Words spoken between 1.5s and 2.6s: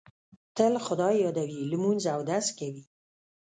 لمونځ اودس